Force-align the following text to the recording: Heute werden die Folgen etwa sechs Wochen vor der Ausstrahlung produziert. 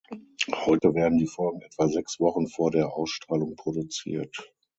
Heute 0.65 0.95
werden 0.95 1.19
die 1.19 1.27
Folgen 1.27 1.61
etwa 1.61 1.87
sechs 1.87 2.19
Wochen 2.19 2.47
vor 2.47 2.71
der 2.71 2.91
Ausstrahlung 2.91 3.55
produziert. 3.55 4.35